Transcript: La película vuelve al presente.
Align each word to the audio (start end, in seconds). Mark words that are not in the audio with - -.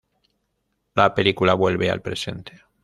La 0.95 1.13
película 1.13 1.53
vuelve 1.53 1.91
al 1.91 2.01
presente. 2.01 2.59